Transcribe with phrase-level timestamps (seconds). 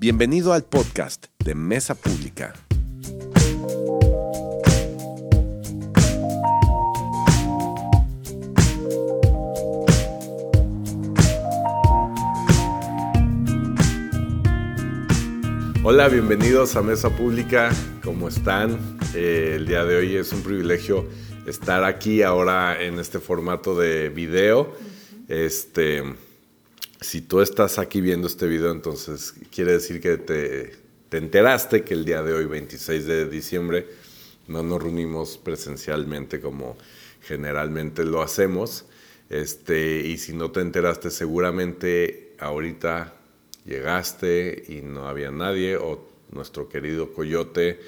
[0.00, 2.54] Bienvenido al podcast de Mesa Pública.
[15.82, 17.70] Hola, bienvenidos a Mesa Pública.
[18.04, 18.78] ¿Cómo están?
[19.16, 21.08] Eh, el día de hoy es un privilegio
[21.44, 24.76] estar aquí ahora en este formato de video.
[25.26, 26.04] Este,
[27.00, 30.72] si tú estás aquí viendo este video, entonces quiere decir que te,
[31.16, 33.86] enteraste que el día de hoy, 26 de diciembre,
[34.48, 36.76] no nos reunimos presencialmente como
[37.22, 38.86] generalmente lo hacemos.
[39.30, 43.14] Este, y si no te enteraste, seguramente ahorita
[43.64, 47.78] llegaste y no había nadie o nuestro querido Coyote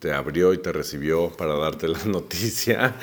[0.00, 2.96] te abrió y te recibió para darte la noticia,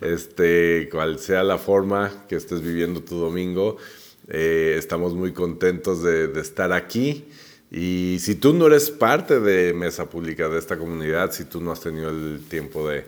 [0.00, 3.78] este, cual sea la forma que estés viviendo tu domingo.
[4.34, 7.28] Eh, estamos muy contentos de, estar aquí.
[7.70, 11.70] Y si tú no eres parte de Mesa Pública, de esta comunidad, si tú no
[11.70, 13.04] has tenido el tiempo de,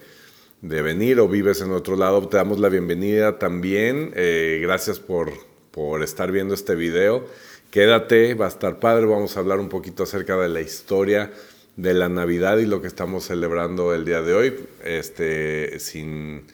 [0.61, 4.13] venir o vives en otro lado, te damos la bienvenida también.
[4.15, 5.33] Eh, gracias por,
[5.71, 7.27] por estar viendo este video.
[7.71, 9.07] Quédate, va a estar padre.
[9.07, 11.33] Vamos a hablar un poquito acerca de la historia
[11.77, 16.45] de la Navidad y lo que estamos celebrando el día de hoy, este, sin,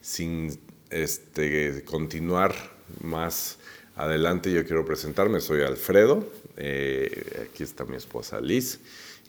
[0.00, 0.56] sin
[0.90, 2.54] este, continuar
[3.02, 3.59] más
[4.04, 8.80] adelante, yo quiero presentarme, soy Alfredo, eh, aquí está mi esposa Liz,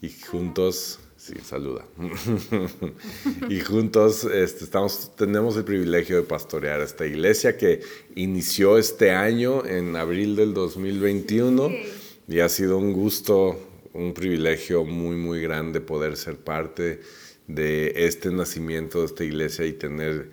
[0.02, 1.86] y juntos, sí, saluda,
[3.50, 7.82] y juntos este, estamos, tenemos el privilegio de pastorear esta iglesia que
[8.16, 11.70] inició este año, en abril del 2021,
[12.30, 13.60] y ha sido un gusto,
[13.94, 17.02] un privilegio muy, muy grande poder ser parte
[17.48, 20.30] de este nacimiento de esta iglesia y tener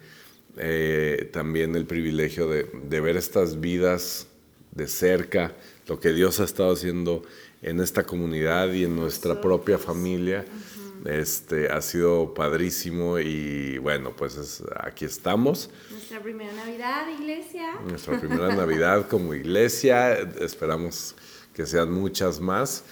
[0.61, 4.27] eh, también el privilegio de, ver estas vidas
[4.78, 5.52] de cerca,
[5.86, 7.22] lo que Dios ha estado haciendo
[7.60, 10.46] en esta comunidad y en nuestra propia familia.
[11.04, 15.70] Este, ha sido padrísimo y bueno, pues aquí estamos.
[15.91, 17.75] Nuestra primera Navidad, iglesia.
[17.88, 21.14] Nuestra primera Navidad como iglesia, esperamos
[21.54, 22.84] que sean muchas más.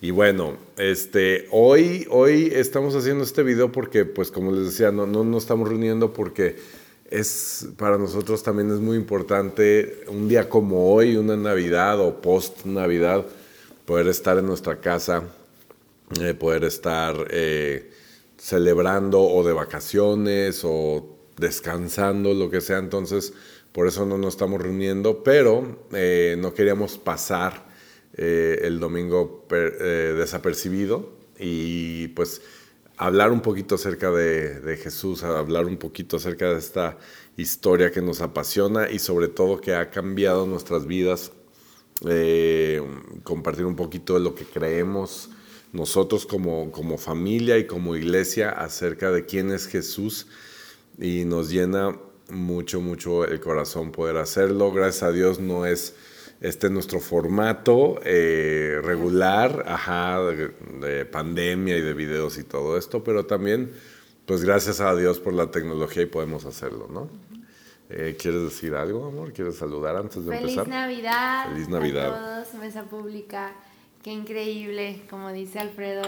[0.00, 5.06] Y bueno, este, hoy, hoy estamos haciendo este video porque, pues como les decía, no,
[5.06, 6.56] no nos estamos reuniendo porque
[7.12, 12.64] es para nosotros también es muy importante un día como hoy, una Navidad o post
[12.64, 13.26] Navidad,
[13.84, 15.24] poder estar en nuestra casa,
[16.22, 17.90] eh, poder estar eh,
[18.38, 22.78] celebrando o de vacaciones o descansando, lo que sea.
[22.78, 23.34] Entonces,
[23.72, 27.70] por eso no nos estamos reuniendo, pero eh, no queríamos pasar
[28.14, 31.08] el domingo desapercibido
[31.38, 32.42] y pues
[33.06, 36.98] hablar un poquito acerca de, Jesús, hablar un poquito acerca de esta
[37.36, 41.32] historia que nos apasiona y sobre todo que ha cambiado nuestras vidas,
[42.08, 42.80] eh,
[43.24, 45.30] compartir un poquito de lo que creemos
[45.72, 50.28] nosotros como, como familia y como iglesia acerca de quién es Jesús
[50.96, 51.98] y nos llena
[52.28, 54.70] mucho, mucho el corazón poder hacerlo.
[54.70, 55.96] Gracias a Dios no es
[56.42, 63.26] este nuestro formato eh, regular, ajá, de, pandemia y de videos y todo esto, pero
[63.26, 63.72] también,
[64.26, 67.08] pues gracias a Dios por la tecnología y podemos hacerlo, ¿no?
[67.90, 69.32] Eh, ¿Quieres decir algo, amor?
[69.32, 70.64] ¿Quieres saludar antes de empezar?
[70.64, 71.48] Feliz Navidad.
[71.52, 72.40] Feliz Navidad.
[72.40, 73.52] A todos, Mesa Pública.
[74.02, 76.02] Qué increíble, como dice Alfredo,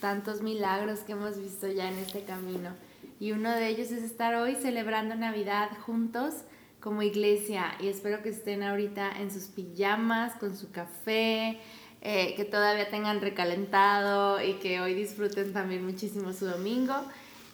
[0.00, 2.70] tantos milagros que hemos visto ya en este camino.
[3.18, 6.34] Y uno de ellos es estar hoy celebrando Navidad juntos
[6.82, 11.60] como iglesia y espero que estén ahorita en sus pijamas, con su café,
[12.00, 16.94] eh, que todavía tengan recalentado y que hoy disfruten también muchísimo su domingo.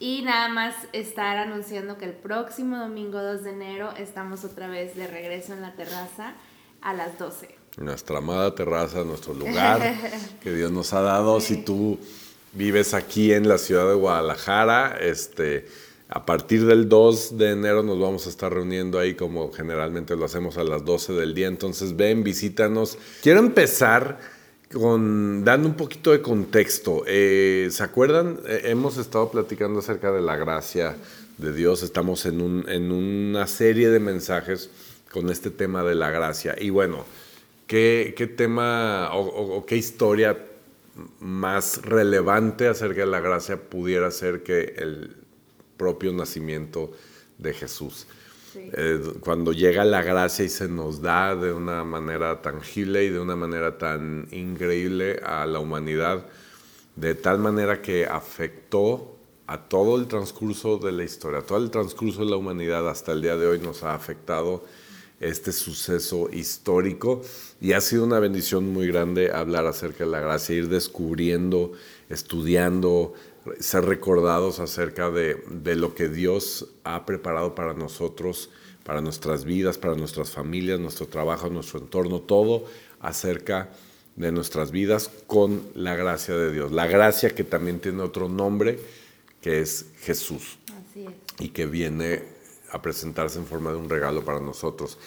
[0.00, 4.96] Y nada más estar anunciando que el próximo domingo 2 de enero estamos otra vez
[4.96, 6.34] de regreso en la terraza
[6.80, 7.54] a las 12.
[7.76, 9.94] Nuestra amada terraza, nuestro lugar
[10.40, 11.40] que Dios nos ha dado.
[11.40, 11.98] Si tú
[12.54, 15.66] vives aquí en la ciudad de Guadalajara, este
[16.08, 20.24] a partir del 2 de enero nos vamos a estar reuniendo ahí como generalmente lo
[20.24, 21.48] hacemos a las 12 del día.
[21.48, 22.96] Entonces ven, visítanos.
[23.22, 24.18] Quiero empezar
[24.72, 27.02] con dando un poquito de contexto.
[27.06, 28.40] Eh, ¿Se acuerdan?
[28.46, 30.96] Eh, hemos estado platicando acerca de la gracia
[31.36, 31.82] de Dios.
[31.82, 34.70] Estamos en, un, en una serie de mensajes
[35.12, 36.56] con este tema de la gracia.
[36.58, 37.04] Y bueno,
[37.66, 40.38] ¿qué, qué tema o qué historia
[41.20, 45.17] más relevante acerca de la gracia pudiera ser que el
[45.78, 46.92] propio nacimiento
[47.38, 48.06] de Jesús.
[48.54, 53.20] Eh, cuando llega la gracia y se nos da de una manera tangible y de
[53.20, 56.26] una manera tan increíble a la humanidad,
[56.96, 59.16] de tal manera que afectó
[59.46, 63.22] a todo el transcurso de la historia, todo el transcurso de la humanidad hasta el
[63.22, 64.64] día de hoy nos ha afectado
[65.20, 67.22] este suceso histórico
[67.60, 71.72] y ha sido una bendición muy grande hablar acerca de la gracia, ir descubriendo,
[72.08, 73.14] estudiando,
[73.60, 78.50] ser recordados acerca de, de lo que Dios ha preparado para nosotros,
[78.84, 82.64] para nuestras vidas, para nuestras familias, nuestro trabajo, nuestro entorno, todo
[83.00, 83.70] acerca
[84.16, 86.72] de nuestras vidas con la gracia de Dios.
[86.72, 88.80] La gracia que también tiene otro nombre,
[89.40, 90.58] que es Jesús.
[90.66, 91.12] Así es.
[91.38, 92.24] Y que viene
[92.70, 94.98] a presentarse en forma de un regalo para nosotros.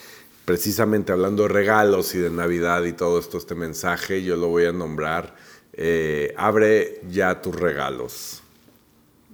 [0.46, 4.66] Precisamente hablando de regalos y de Navidad y todo esto, este mensaje, yo lo voy
[4.66, 5.36] a nombrar,
[5.73, 8.41] eh, abre ya tus regalos.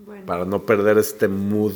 [0.05, 1.73] Bueno, Para no perder este mood,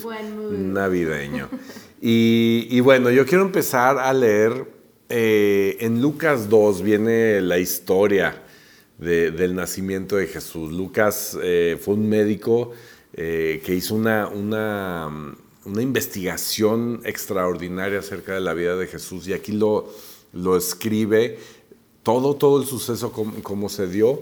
[0.52, 1.50] navideño.
[2.04, 4.66] Y, y bueno, yo quiero empezar a leer,
[5.10, 8.42] eh, en Lucas 2 viene la historia
[8.98, 10.72] de- del nacimiento de Jesús.
[10.72, 12.72] Lucas eh, fue un médico
[13.14, 15.36] que hizo una, una,
[15.66, 19.94] una investigación extraordinaria acerca de la vida de Jesús y aquí lo,
[20.34, 21.38] lo escribe
[22.02, 24.22] todo, todo el suceso como, como se dio.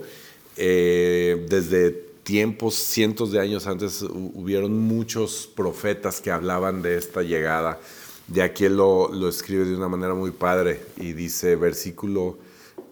[0.62, 1.90] Eh, desde
[2.22, 7.80] tiempos, cientos de años antes, hu- hubieron muchos profetas que hablaban de esta llegada.
[8.28, 12.36] De aquí lo, lo escribe de una manera muy padre y dice, versículo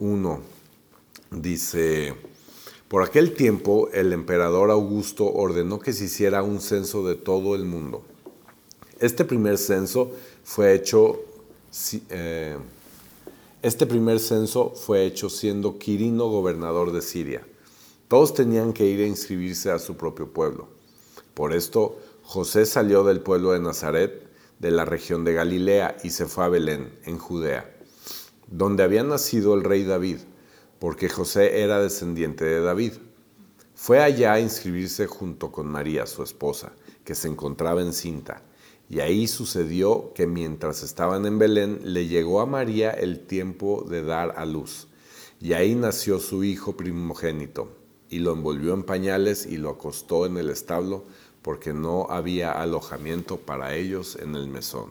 [0.01, 0.41] 1,
[1.31, 2.15] dice,
[2.89, 7.65] por aquel tiempo el emperador Augusto ordenó que se hiciera un censo de todo el
[7.67, 8.03] mundo.
[8.99, 10.11] Este primer censo
[10.43, 11.21] fue hecho,
[12.11, 12.57] eh,
[13.63, 17.47] este primer censo fue hecho siendo Quirino gobernador de Siria.
[18.09, 20.69] Todos tenían que ir a inscribirse a su propio pueblo.
[21.35, 24.27] Por esto, José salió del pueblo de Nazaret,
[24.59, 27.71] de la región de Galilea, y se fue a Belén, en Judea,
[28.47, 30.21] donde había nacido el rey David,
[30.79, 32.95] porque José era descendiente de David.
[33.75, 36.73] Fue allá a inscribirse junto con María, su esposa,
[37.05, 38.43] que se encontraba encinta.
[38.89, 44.03] Y ahí sucedió que mientras estaban en Belén, le llegó a María el tiempo de
[44.03, 44.89] dar a luz.
[45.41, 47.78] Y ahí nació su hijo primogénito,
[48.11, 51.05] y lo envolvió en pañales y lo acostó en el establo,
[51.43, 54.91] porque no había alojamiento para ellos en el mesón.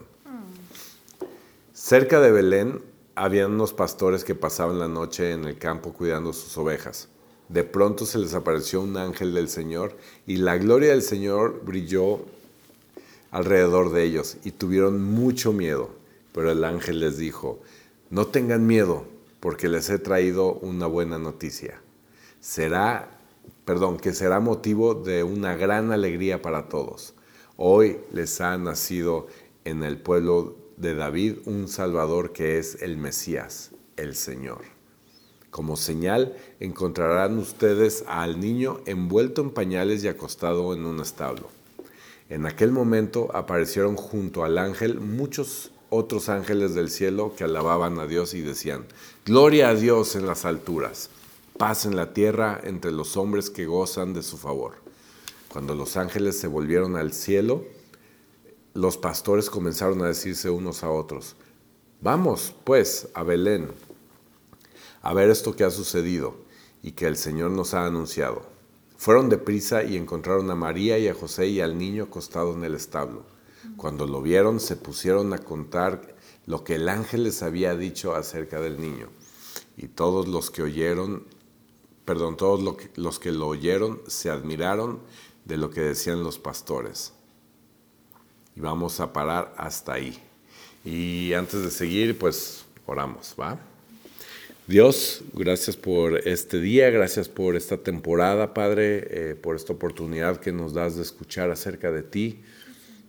[1.72, 2.82] Cerca de Belén
[3.14, 7.08] habían unos pastores que pasaban la noche en el campo cuidando sus ovejas.
[7.48, 12.20] De pronto se les apareció un ángel del Señor y la gloria del Señor brilló
[13.30, 15.90] alrededor de ellos y tuvieron mucho miedo.
[16.32, 17.60] Pero el ángel les dijo,
[18.10, 19.04] no tengan miedo
[19.40, 21.80] porque les he traído una buena noticia.
[22.40, 23.18] Será,
[23.64, 27.14] perdón, que será motivo de una gran alegría para todos.
[27.56, 29.26] Hoy les ha nacido
[29.64, 34.60] en el pueblo de David un Salvador que es el Mesías, el Señor.
[35.50, 41.48] Como señal encontrarán ustedes al niño envuelto en pañales y acostado en un establo.
[42.28, 48.06] En aquel momento aparecieron junto al ángel muchos otros ángeles del cielo que alababan a
[48.06, 48.84] Dios y decían,
[49.24, 51.10] Gloria a Dios en las alturas,
[51.58, 54.76] paz en la tierra entre los hombres que gozan de su favor.
[55.48, 57.64] Cuando los ángeles se volvieron al cielo,
[58.74, 61.36] los pastores comenzaron a decirse unos a otros,
[62.00, 63.68] Vamos, pues, a Belén,
[65.02, 66.36] a ver esto que ha sucedido
[66.80, 68.42] y que el Señor nos ha anunciado.
[68.96, 72.76] Fueron deprisa y encontraron a María y a José y al niño acostado en el
[72.76, 73.24] establo.
[73.76, 76.14] Cuando lo vieron, se pusieron a contar
[76.46, 79.08] lo que el ángel les había dicho acerca del niño.
[79.76, 81.24] Y todos los que oyeron,
[82.08, 85.00] perdón, todos los que lo oyeron se admiraron
[85.44, 87.12] de lo que decían los pastores.
[88.56, 90.18] Y vamos a parar hasta ahí.
[90.86, 93.60] Y antes de seguir, pues oramos, ¿va?
[94.66, 100.50] Dios, gracias por este día, gracias por esta temporada, Padre, eh, por esta oportunidad que
[100.50, 102.40] nos das de escuchar acerca de ti.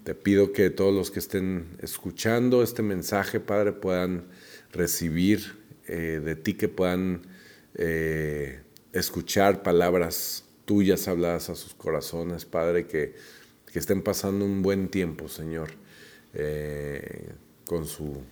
[0.03, 4.25] Te pido que todos los que estén escuchando este mensaje, Padre, puedan
[4.73, 7.21] recibir eh, de ti, que puedan
[7.75, 8.59] eh,
[8.93, 13.15] escuchar palabras tuyas habladas a sus corazones, Padre, que,
[13.71, 15.69] que estén pasando un buen tiempo, Señor,
[16.33, 17.31] eh,
[17.65, 18.23] con su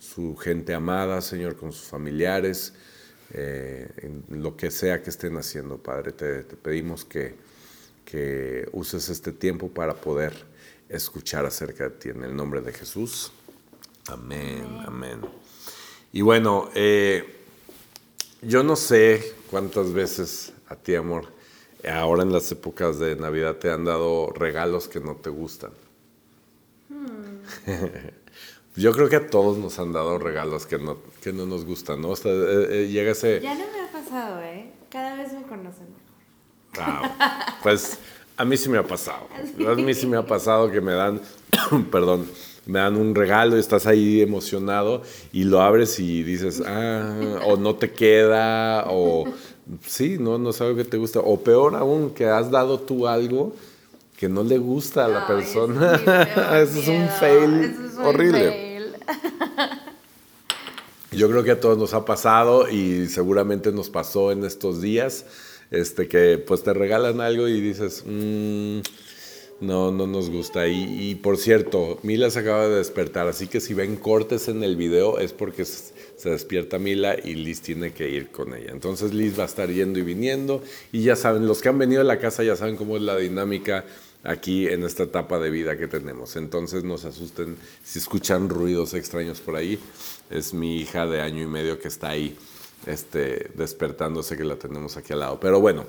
[0.00, 2.72] su gente amada, Señor, con sus familiares,
[3.32, 6.12] eh, en lo que sea que estén haciendo, Padre.
[6.12, 7.34] Te, pedimos que,
[8.04, 10.32] que uses este tiempo para poder
[10.88, 12.08] escuchar acerca de ti.
[12.08, 13.30] En el nombre de Jesús.
[14.06, 15.20] Amén, amén.
[16.12, 17.36] Y bueno, eh,
[18.40, 21.26] yo no sé cuántas veces a ti, amor,
[21.88, 25.72] ahora en las épocas de Navidad te han dado regalos que no te gustan.
[28.76, 32.00] Yo creo que a todos nos han dado regalos que no, que no nos gustan,
[32.00, 32.10] ¿no?
[32.10, 33.40] O sea, eh, eh, llega ese...
[33.40, 34.70] Ya no me ha pasado, ¿eh?
[34.88, 36.00] Cada vez me conocen mejor.
[36.78, 37.98] Ah, pues
[38.36, 39.28] a mí sí me ha pasado.
[39.68, 41.20] A mí sí me ha pasado que me dan,
[41.90, 42.30] perdón,
[42.66, 45.02] me dan un regalo y estás ahí emocionado
[45.32, 49.24] y lo abres y dices, ah, o no te queda, o
[49.86, 53.54] sí, no, no sabe que te gusta, o peor aún, que has dado tú algo
[54.16, 55.94] que no le gusta a la persona.
[56.62, 58.70] Eso es un fail horrible.
[61.12, 65.26] Yo creo que a todos nos ha pasado y seguramente nos pasó en estos días,
[65.70, 68.80] este, que pues te regalan algo y dices, mmm,
[69.60, 70.68] no, no nos gusta.
[70.68, 74.76] Y, por cierto, Mila se acaba de despertar, así que si ven cortes en el
[74.76, 78.72] video es porque se despierta Mila y Liz tiene que ir con ella.
[78.72, 80.62] Entonces Liz va a estar yendo y viniendo
[80.92, 83.16] y ya saben, los que han venido a la casa ya saben cómo es la
[83.16, 83.84] dinámica
[84.22, 86.36] aquí en esta etapa de vida que tenemos.
[86.36, 89.78] Entonces no se asusten si escuchan ruidos extraños por ahí.
[90.30, 92.36] Es mi hija de año y medio que está ahí
[92.86, 95.40] este, despertándose que la tenemos aquí al lado.
[95.40, 95.86] Pero bueno,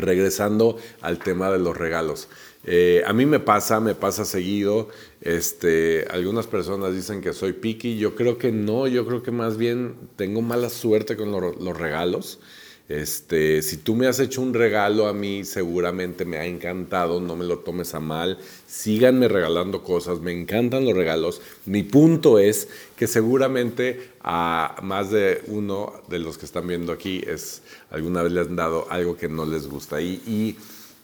[0.00, 2.28] regresando al tema de los regalos.
[2.64, 4.88] Eh, a mí me pasa, me pasa seguido.
[5.20, 7.96] Este, algunas personas dicen que soy picky.
[7.98, 12.40] Yo creo que no, yo creo que más bien tengo mala suerte con los regalos.
[12.90, 17.36] Este, si tú me has hecho un regalo a mí, seguramente me ha encantado, no
[17.36, 18.38] me lo tomes a mal.
[18.66, 21.40] Síganme regalando cosas, me encantan los regalos.
[21.66, 22.66] Mi punto es
[22.96, 28.32] que seguramente a más de uno de los que están viendo aquí es alguna vez
[28.32, 30.00] les han dado algo que no les gusta.
[30.00, 30.56] Y,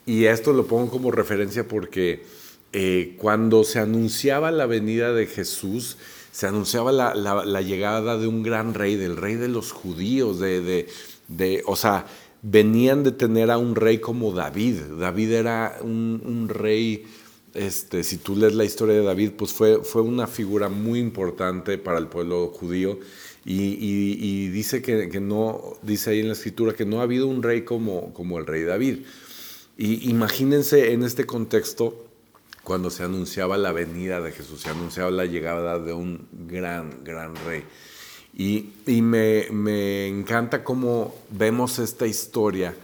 [0.07, 2.25] y, esto lo pongo como referencia porque
[2.73, 5.99] eh, cuando se anunciaba la venida de Jesús,
[6.33, 10.61] se anunciaba la, la, llegada de un gran rey, del rey de los judíos, de,
[10.61, 10.87] de
[11.29, 12.07] de, o sea,
[12.43, 14.81] venían de tener a un rey como David.
[14.99, 17.05] David era un, rey,
[17.55, 21.79] este, si tú lees la historia de David, pues fue, fue una figura muy importante
[21.79, 22.99] para el pueblo judío.
[23.49, 27.63] Y, dice que, no, dice ahí en la escritura que no ha habido un rey
[27.63, 28.99] como, como el rey David.
[29.79, 32.07] Y imagínense en este contexto
[32.65, 37.37] cuando se anunciaba la venida de Jesús, se anunciaba la llegada de un gran, gran
[37.47, 37.63] rey.
[38.39, 42.77] Y, me, encanta cómo vemos esta historia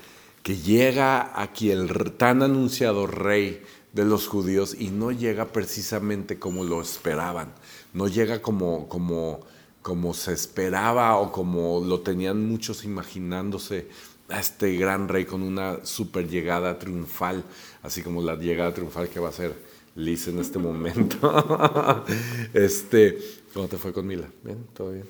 [0.42, 6.64] que llega aquí el tan anunciado rey de los judíos y no llega precisamente como
[6.64, 7.52] lo esperaban,
[7.92, 9.40] no llega como, como,
[9.82, 13.88] como se esperaba o como lo tenían muchos imaginándose
[14.30, 17.44] a este gran rey con una super llegada triunfal,
[17.82, 19.54] así como la llegada triunfal que va a ser
[19.94, 21.18] Liz en este momento.
[22.54, 23.18] este,
[23.52, 24.26] ¿Cómo te fue con Mila?
[24.42, 24.64] ¿Bien?
[24.72, 25.04] ¿Todo bien?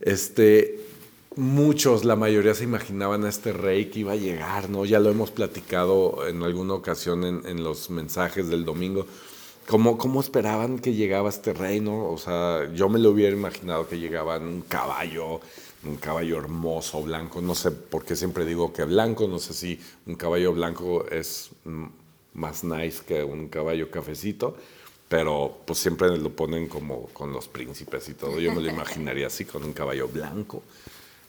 [0.00, 0.78] Este,
[1.36, 4.84] muchos, la mayoría se imaginaban a este rey que iba a llegar, ¿no?
[4.84, 9.06] Ya lo hemos platicado en alguna ocasión en, los mensajes del domingo.
[9.68, 12.10] ¿Cómo, ¿Cómo, esperaban que llegaba este rey, no?
[12.10, 15.40] O sea, yo me lo hubiera imaginado que llegaba en un caballo,
[15.84, 17.42] un caballo hermoso, blanco.
[17.42, 21.50] No sé por qué siempre digo que blanco, no sé si un caballo blanco es
[22.34, 24.56] más nice que un caballo cafecito
[25.08, 28.38] pero pues siempre lo ponen como con los príncipes y todo.
[28.38, 30.62] Yo me lo imaginaría así, con un caballo blanco,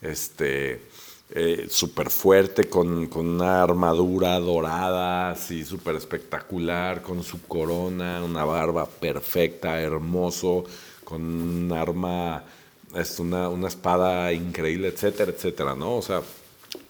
[0.02, 0.82] este,
[1.32, 8.44] eh, súper fuerte, con, con, una armadura dorada, así súper espectacular, con su corona, una
[8.44, 10.66] barba perfecta, hermoso,
[11.06, 12.44] con un arma,
[12.96, 15.96] es una, una espada increíble, etcétera, etcétera, ¿no?
[15.96, 16.22] O sea,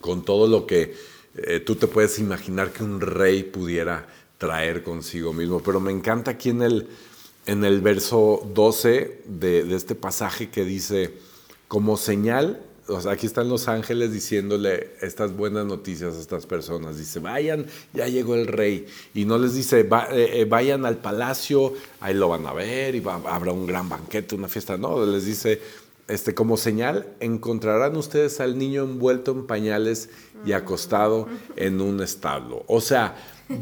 [0.01, 0.96] con todo lo que
[1.36, 4.08] eh, tú te puedes imaginar que un rey pudiera
[4.39, 5.62] traer consigo mismo.
[5.62, 6.88] Pero me encanta aquí en el,
[7.46, 11.13] en el verso 12 de, este pasaje que dice,
[11.67, 16.98] como señal, o sea, aquí están los ángeles diciéndole estas buenas noticias a estas personas.
[16.98, 18.88] Dice, vayan, ya llegó el rey.
[19.13, 23.03] Y no les dice, eh, eh, vayan al palacio, ahí lo van a ver y
[23.05, 24.75] habrá un gran banquete, una fiesta.
[24.77, 25.62] No, les dice,
[26.09, 30.09] este, como señal, encontrarán ustedes al niño envuelto en pañales
[30.45, 32.63] y acostado en un establo.
[32.67, 33.15] O sea,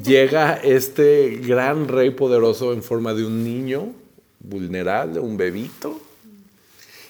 [0.03, 3.93] llega este gran rey poderoso en forma de un niño
[4.39, 5.99] vulnerable, un bebito.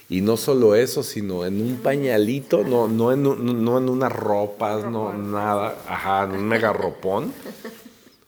[0.09, 4.89] Y no solo eso, sino en un pañalito, no, no, en, no en unas ropas,
[4.89, 7.33] no nada, ajá, en un mega ropón.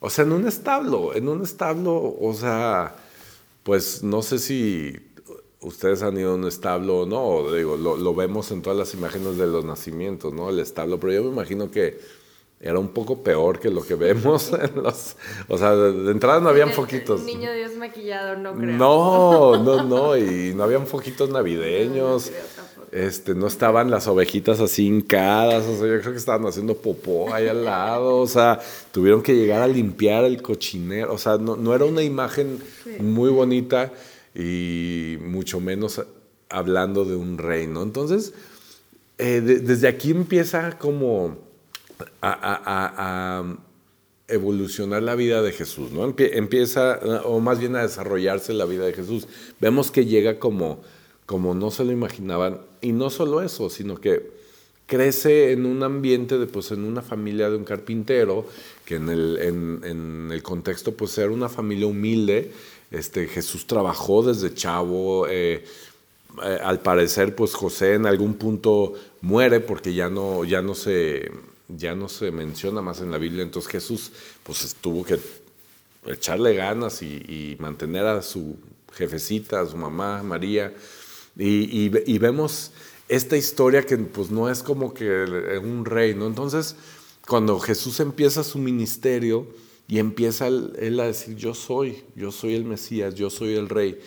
[0.02, 2.96] O sea, en un establo, en un establo, o sea,
[3.64, 4.96] pues no sé si
[5.62, 9.38] ustedes han ido a un establo no, digo, lo, lo, vemos en todas las imágenes
[9.38, 10.50] de los nacimientos, ¿no?
[10.50, 12.00] El establo, pero yo me imagino que
[12.62, 15.16] era un poco peor que lo que vemos en los...
[15.48, 17.22] O sea, de, entrada no habían foquitos.
[17.22, 18.78] Niño Dios maquillado, no creo.
[18.78, 22.32] No, no, no, y no habían foquitos navideños.
[22.92, 27.34] este, no estaban las ovejitas así hincadas, o sea, yo creo que estaban haciendo popó
[27.34, 28.60] ahí al lado, o sea,
[28.92, 32.60] tuvieron que llegar a limpiar el cochinero, o sea, no, no era una imagen
[33.00, 33.92] muy bonita
[34.40, 36.02] y mucho menos
[36.48, 37.84] hablando de un reino.
[37.84, 38.34] Entonces,
[39.18, 41.38] eh, desde aquí empieza como
[42.22, 43.44] a,
[44.30, 46.14] evolucionar la vida de Jesús, ¿no?
[46.18, 49.28] Empieza, o más bien a desarrollarse la vida de Jesús.
[49.60, 50.82] Vemos que llega como,
[51.26, 54.32] como no se lo imaginaban, y no solo eso, sino que
[54.86, 58.46] crece en un ambiente de, pues, en una familia de un carpintero,
[58.86, 62.52] que en el, en, el contexto, pues, era una familia humilde.
[62.92, 65.64] Este, Jesús trabajó desde chavo, eh,
[66.44, 71.32] eh, al parecer, pues, José en algún punto muere porque ya no, ya no se
[71.70, 75.20] ya no se menciona más en la Biblia, entonces Jesús pues tuvo que
[76.08, 78.58] echarle ganas y, mantener a su
[78.92, 80.74] jefecita, a su mamá, María,
[81.38, 82.72] y, vemos
[83.08, 86.26] esta historia que pues no es como que un rey, ¿no?
[86.26, 86.76] Entonces,
[87.28, 89.46] cuando Jesús empieza su ministerio
[89.90, 94.00] y empieza él a decir, yo soy, yo soy el Mesías, yo soy el rey,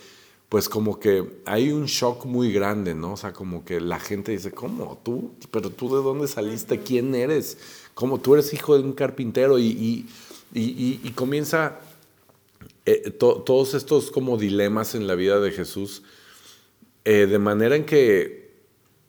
[0.48, 3.14] pues como que hay un shock muy grande, ¿no?
[3.14, 5.00] O sea, como que la gente dice, ¿cómo?
[5.02, 5.32] ¿Tú?
[5.50, 6.78] ¿Pero tú de dónde saliste?
[6.78, 7.58] ¿Quién eres?
[7.94, 9.58] ¿Cómo tú eres hijo de un carpintero?
[9.58, 10.06] Y,
[10.54, 11.80] y, comienza
[12.86, 16.04] eh, todos estos como dilemas en la vida de Jesús,
[17.04, 18.52] eh, de manera en que,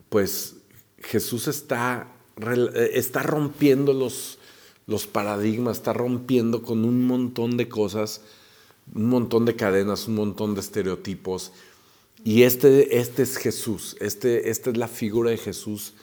[0.09, 0.55] pues,
[0.97, 2.07] Jesús está,
[2.41, 4.39] eh, está rompiendo los,
[4.87, 8.21] los paradigmas, está rompiendo con un montón de cosas
[8.93, 11.51] un montón de cadenas, un montón de estereotipos.
[12.23, 15.93] Y este, este es Jesús, este, esta es la figura de Jesús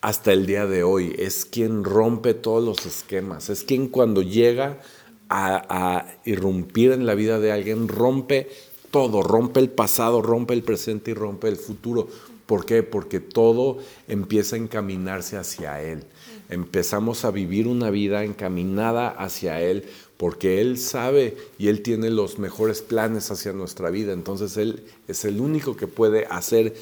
[0.00, 1.14] hasta el día de hoy.
[1.18, 4.80] Es quien rompe todos los esquemas, es quien cuando llega
[5.28, 8.48] a, a irrumpir en la vida de alguien rompe
[8.92, 12.08] todo, rompe el pasado, rompe el presente y rompe el futuro.
[12.46, 12.84] ¿Por qué?
[12.84, 16.04] Porque todo empieza a encaminarse hacia Él.
[16.48, 19.84] Empezamos a vivir una vida encaminada hacia Él
[20.16, 24.12] porque Él sabe y Él tiene los mejores planes hacia nuestra vida.
[24.12, 26.74] Entonces Él es el único que puede hacer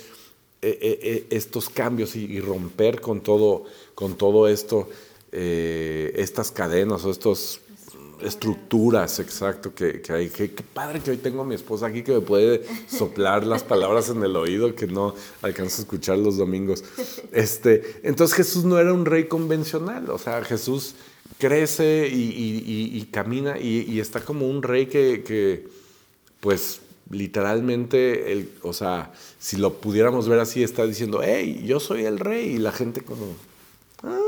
[0.66, 4.88] eh, eh, eh, estos cambios y, romper con todo, con todo esto,
[5.32, 7.60] estas cadenas o estas
[8.24, 10.28] estructuras, exacto, que, hay.
[10.28, 14.08] Qué, padre que hoy tengo a mi esposa aquí que me puede soplar las palabras
[14.08, 16.84] en el oído que no alcanzo a escuchar los domingos.
[17.32, 20.94] Este, entonces Jesús no era un rey convencional, o sea, Jesús
[21.38, 25.68] crece y, camina y, está como un rey que,
[26.40, 32.04] pues literalmente, el, o sea, si lo pudiéramos ver así, está diciendo, hey, yo soy
[32.04, 33.26] el rey y la gente como...
[34.02, 34.18] Ah".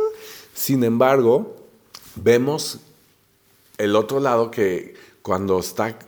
[0.54, 1.56] Sin embargo,
[2.16, 2.80] vemos
[3.78, 5.98] el otro lado que cuando está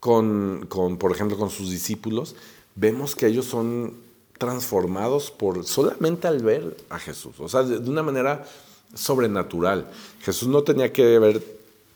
[0.00, 2.36] con, con, por ejemplo, con sus discípulos,
[2.74, 3.94] vemos que ellos son
[4.38, 8.44] transformados por solamente al ver a Jesús, o sea, de una manera
[8.94, 9.90] sobrenatural.
[10.22, 11.42] Jesús no tenía que haber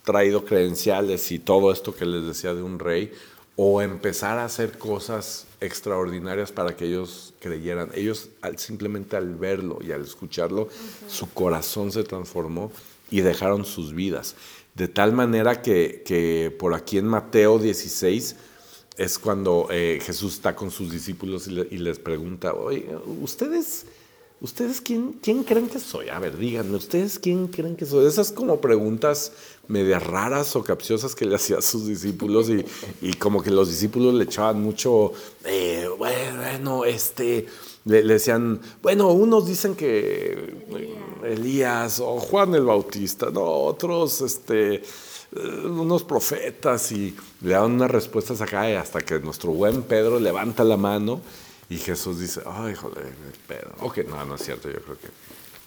[0.03, 3.13] traído credenciales y todo esto que les decía de un rey,
[3.55, 7.91] o empezar a hacer cosas extraordinarias para que ellos creyeran.
[7.93, 10.69] Ellos simplemente al verlo y al escucharlo,
[11.07, 12.71] su corazón se transformó
[13.11, 14.35] y dejaron sus vidas.
[14.75, 18.35] De tal manera que, por aquí en Mateo 16
[18.97, 22.87] es cuando eh, Jesús está con sus discípulos y, y les pregunta, oye,
[23.21, 23.85] ¿ustedes
[24.41, 26.09] ¿Ustedes quién, quién creen que soy?
[26.09, 28.07] A ver, díganme, ¿ustedes quién creen que soy?
[28.07, 29.33] Esas como preguntas
[29.67, 34.15] medias raras o capciosas que le hacía a sus discípulos y, como que los discípulos
[34.15, 35.13] le echaban mucho,
[35.45, 37.45] eh, bueno, este,
[37.85, 40.65] le, decían, bueno, unos dicen que
[41.23, 44.81] Elías o Juan el Bautista, no, otros, este, eh,
[45.65, 50.77] unos profetas y le dan unas respuestas acá hasta que nuestro buen Pedro levanta la
[50.77, 51.21] mano
[51.71, 53.05] y Jesús dice, ay, joder,
[53.47, 53.71] Pedro.
[53.79, 55.07] Ok, no, no es cierto, yo creo que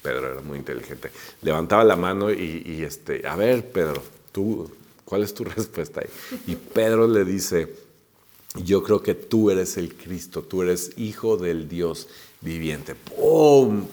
[0.02, 1.10] Pedro era muy inteligente.
[1.40, 4.70] Levantaba la mano y, este, a ver, Pedro, tú,
[5.06, 6.08] ¿cuál es tu respuesta ahí?
[6.46, 7.74] Y Pedro le dice,
[8.62, 12.06] yo creo que tú eres el Cristo, tú eres hijo del Dios
[12.42, 12.94] viviente.
[12.94, 13.86] ¡Pum!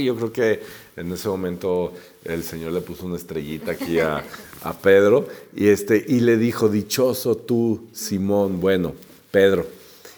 [0.00, 0.60] Yo creo que
[0.96, 1.92] en ese momento
[2.24, 4.24] el Señor le puso una estrellita aquí a,
[4.62, 8.92] a Pedro y, este, y le dijo, dichoso tú, Simón, bueno,
[9.30, 9.75] Pedro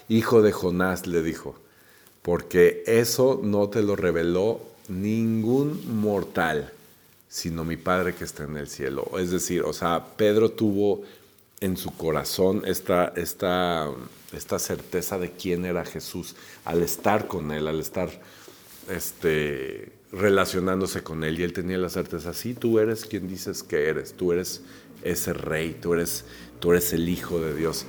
[0.09, 1.55] Hijo de Jonás, le dijo,
[2.21, 6.73] porque eso no te lo reveló ningún mortal,
[7.27, 9.07] sino mi Padre que está en el cielo.
[9.19, 11.03] Es decir, o sea, Pedro tuvo
[11.61, 13.91] en su corazón esta, esta,
[14.33, 18.09] esta certeza de quién era Jesús al estar con él, al estar
[18.89, 21.39] este, relacionándose con él.
[21.39, 24.61] Y él tenía la certeza, sí, tú eres quien dices que eres, tú eres
[25.03, 26.25] ese rey, tú eres,
[26.59, 27.85] tú eres el Hijo de Dios.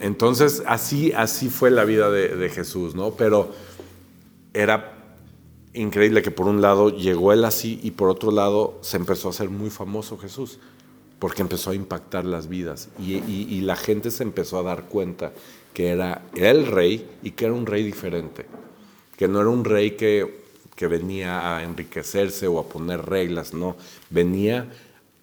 [0.00, 3.12] Entonces, así, así fue la vida de, Jesús, ¿no?
[3.12, 3.52] Pero
[4.52, 4.94] era
[5.72, 9.30] increíble que por un lado llegó él así y por otro lado se empezó a
[9.30, 10.58] hacer muy famoso Jesús,
[11.18, 15.32] porque empezó a impactar las vidas y, la gente se empezó a dar cuenta
[15.74, 18.46] que era el rey y que era un rey diferente,
[19.16, 23.76] que no era un rey que, que venía a enriquecerse o a poner reglas, no,
[24.08, 24.70] venía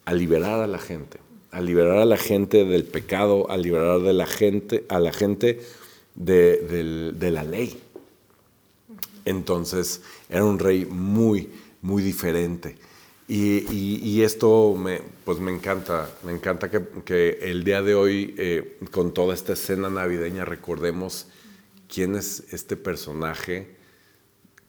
[0.04, 1.18] a liberar a la gente,
[1.54, 5.60] a liberar a la gente del pecado, a liberar de la gente, a la gente
[6.16, 7.80] de, la ley.
[9.24, 11.48] Entonces era un rey muy,
[11.80, 12.76] muy diferente.
[13.28, 19.14] Y, esto me, pues me encanta, me encanta que, el día de hoy, eh, con
[19.14, 21.28] toda esta escena navideña, recordemos
[21.88, 23.76] quién es este personaje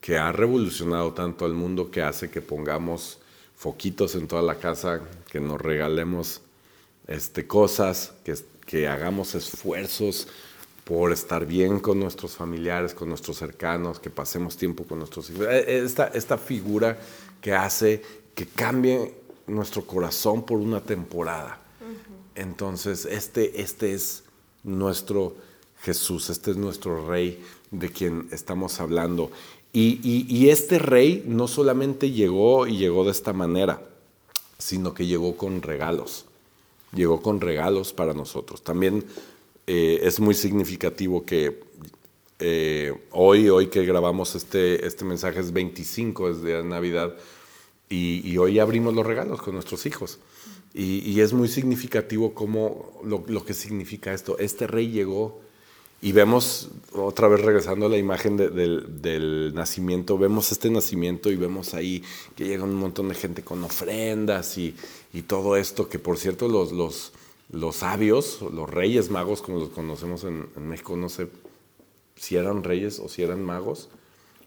[0.01, 3.17] que ha revolucionado tanto al mundo que hace que pongamos
[3.55, 6.41] foquitos en toda la casa, que nos regalemos
[7.07, 10.27] este, cosas, que, que hagamos esfuerzos
[10.83, 15.47] por estar bien con nuestros familiares, con nuestros cercanos, que pasemos tiempo con nuestros hijos.
[15.49, 16.97] Eh, esta, esta figura
[17.41, 18.01] que hace
[18.35, 19.15] que cambie
[19.47, 21.59] nuestro corazón por una temporada.
[22.35, 24.23] Entonces, este, este es
[24.63, 25.35] nuestro
[25.81, 29.31] Jesús, este es nuestro rey de quien estamos hablando.
[29.71, 33.81] Y, este rey no solamente llegó y llegó de esta manera,
[34.57, 36.24] sino que llegó con regalos.
[36.95, 38.63] Llegó con regalos para nosotros.
[38.63, 39.05] También
[39.67, 41.61] eh, es muy significativo que
[42.39, 47.15] eh, hoy, hoy que grabamos este, este mensaje es 25, es de Navidad,
[47.87, 50.19] y, hoy abrimos los regalos con nuestros hijos.
[50.73, 54.37] Y, es muy significativo cómo lo, lo, que significa esto.
[54.39, 55.39] Este rey llegó
[56.05, 61.73] y vemos, otra vez regresando a la imagen del, nacimiento, vemos este nacimiento y vemos
[61.73, 62.03] ahí
[62.35, 64.75] que llega un montón de gente con ofrendas y,
[65.25, 67.11] todo esto, que por cierto los, los,
[67.49, 71.27] los, sabios, los reyes magos, como los conocemos en, México, no sé
[72.15, 73.89] si eran reyes o si eran magos.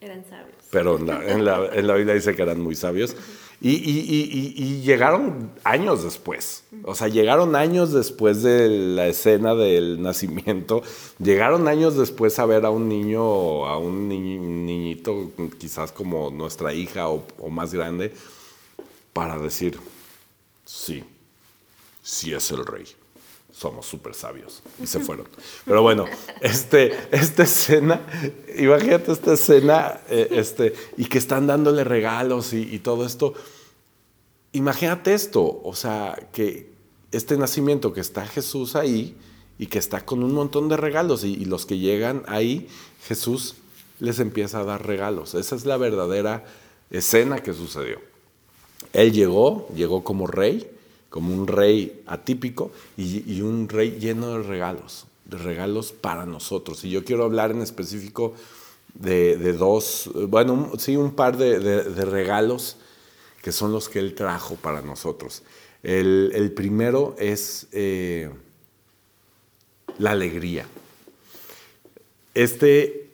[0.00, 0.54] Eran sabios.
[0.70, 3.16] Pero en la, en la, en la Biblia dice que eran muy sabios.
[3.60, 10.82] Y, llegaron años después, o sea, llegaron años después de la escena del nacimiento,
[11.18, 17.08] llegaron años después a ver a un niño, a un niñito quizás como nuestra hija
[17.08, 18.14] o, o más grande,
[19.12, 19.80] para decir,
[20.64, 21.02] sí,
[22.00, 22.86] sí es el rey
[23.58, 24.62] somos súper sabios.
[24.80, 25.26] Y se fueron.
[25.64, 26.04] Pero bueno,
[26.40, 28.00] este, esta escena,
[28.56, 33.34] imagínate esta escena, eh, este, y que están dándole regalos y, todo esto.
[34.52, 36.70] Imagínate esto, o sea, que
[37.10, 39.16] este nacimiento que está Jesús ahí
[39.58, 42.68] y que está con un montón de regalos y, y los que llegan ahí,
[43.08, 43.56] Jesús
[43.98, 45.34] les empieza a dar regalos.
[45.34, 46.44] Esa es la verdadera
[46.90, 47.98] escena que sucedió.
[48.92, 50.70] Él llegó, llegó como rey,
[51.10, 56.84] como un rey atípico y, un rey lleno de regalos, de regalos para nosotros.
[56.84, 58.34] Y yo quiero hablar en específico
[58.94, 62.76] de, dos, bueno, sí, un par de, regalos
[63.42, 65.42] que son los que él trajo para nosotros.
[65.82, 68.30] El, primero es eh,
[69.98, 70.66] la alegría.
[72.34, 73.10] Este,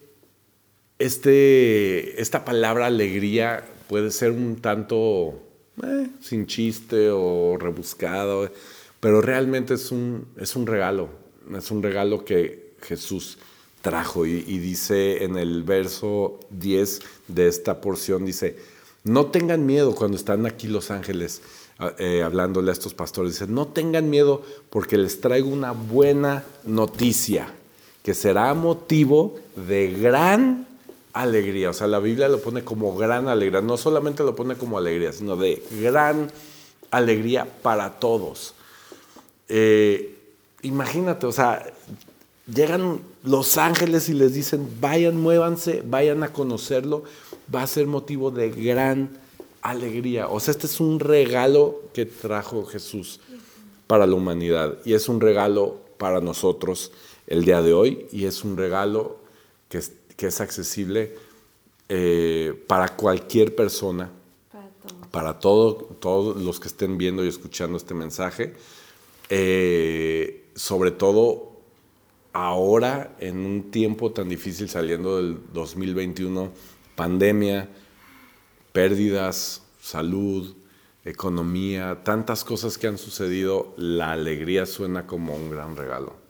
[0.98, 5.43] este, esta palabra alegría puede ser un tanto
[5.82, 8.50] eh, sin chiste o rebuscado,
[9.00, 11.08] pero realmente es un, es un regalo,
[11.56, 13.38] es un regalo que Jesús
[13.82, 18.56] trajo y, dice en el verso 10 de esta porción, dice,
[19.02, 21.42] no tengan miedo cuando están aquí los ángeles
[21.78, 26.44] ah, eh, hablándole a estos pastores, dice, no tengan miedo porque les traigo una buena
[26.64, 27.48] noticia
[28.02, 30.66] que será motivo de gran
[31.14, 31.70] alegría.
[31.70, 33.62] O sea, la Biblia lo pone como gran alegría.
[33.62, 36.31] No solamente lo pone como alegría, sino de gran
[36.90, 38.55] alegría para todos.
[39.48, 40.18] Eh,
[40.62, 41.64] imagínate, o sea,
[42.53, 47.05] llegan los ángeles y les dicen, vayan, muévanse, vayan a conocerlo.
[47.55, 49.11] Va a ser motivo de gran
[49.62, 50.29] alegría.
[50.29, 53.20] O sea, este es un regalo que trajo Jesús
[53.87, 54.79] para la humanidad.
[54.85, 56.90] Y es un regalo para nosotros
[57.29, 58.07] el día de hoy.
[58.11, 59.18] Y es un regalo
[59.68, 59.81] que
[60.16, 61.14] que es accesible
[61.88, 64.11] eh, para cualquier persona,
[65.11, 66.42] para, todos.
[66.42, 68.55] los que estén viendo y escuchando este mensaje,
[69.29, 71.53] eh, sobre todo
[72.33, 76.50] ahora en un tiempo tan difícil saliendo del 2021,
[76.96, 77.68] pandemia,
[78.72, 80.55] pérdidas, salud,
[81.05, 86.23] economía, tantas cosas que han sucedido, la alegría suena como un gran regalo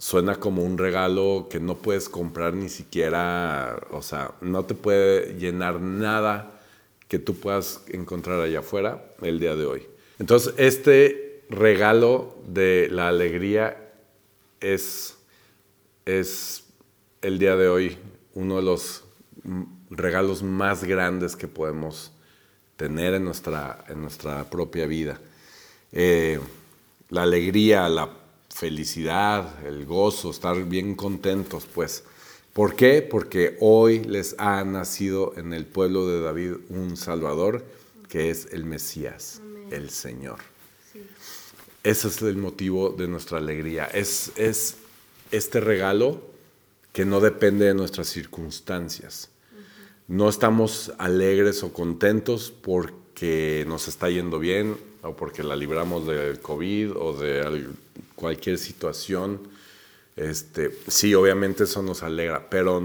[0.00, 5.34] suena como un regalo que no puedes comprar ni siquiera, o sea, no te puede
[5.38, 6.58] llenar nada
[7.06, 9.86] que tú puedas encontrar allá afuera el día de hoy.
[10.18, 13.92] Entonces, este regalo de la alegría
[14.60, 15.18] es,
[16.06, 16.64] es
[17.20, 17.98] el día de hoy
[18.32, 19.04] uno de los
[19.90, 22.10] regalos más grandes que podemos
[22.76, 25.20] tener en nuestra, en nuestra propia vida.
[25.92, 26.40] Eh,
[27.10, 28.19] la alegría, la
[28.50, 32.04] felicidad, el gozo, estar bien contentos, pues.
[32.52, 33.00] ¿Por qué?
[33.00, 37.64] Porque hoy les ha nacido en el pueblo de David un Salvador,
[38.08, 39.40] que es el Mesías.
[39.70, 40.38] el Señor.
[41.84, 43.84] Ese es el motivo de nuestra alegría.
[43.86, 44.76] Es, es
[45.30, 46.20] este regalo
[46.92, 49.30] que no depende de nuestras circunstancias.
[50.08, 56.40] No estamos alegres o contentos porque nos está yendo bien o porque la libramos del
[56.40, 57.68] COVID o de
[58.20, 59.40] cualquier situación.
[60.16, 62.82] Este, sí, obviamente eso nos alegra, pero,